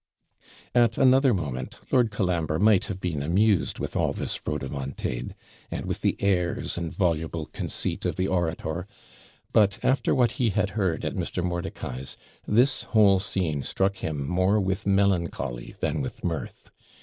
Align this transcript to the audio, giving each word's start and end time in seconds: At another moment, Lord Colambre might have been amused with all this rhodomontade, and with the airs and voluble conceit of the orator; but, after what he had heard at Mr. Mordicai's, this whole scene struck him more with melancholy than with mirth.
At 0.73 0.97
another 0.97 1.31
moment, 1.31 1.77
Lord 1.91 2.09
Colambre 2.09 2.57
might 2.57 2.85
have 2.85 2.99
been 2.99 3.21
amused 3.21 3.77
with 3.77 3.95
all 3.95 4.13
this 4.13 4.39
rhodomontade, 4.39 5.35
and 5.69 5.85
with 5.85 6.01
the 6.01 6.15
airs 6.19 6.75
and 6.75 6.91
voluble 6.91 7.45
conceit 7.45 8.03
of 8.05 8.15
the 8.15 8.27
orator; 8.27 8.87
but, 9.53 9.77
after 9.85 10.15
what 10.15 10.31
he 10.41 10.49
had 10.49 10.71
heard 10.71 11.05
at 11.05 11.13
Mr. 11.13 11.43
Mordicai's, 11.43 12.17
this 12.47 12.81
whole 12.97 13.19
scene 13.19 13.61
struck 13.61 13.97
him 13.97 14.27
more 14.27 14.59
with 14.59 14.87
melancholy 14.87 15.75
than 15.81 16.01
with 16.01 16.23
mirth. 16.23 16.71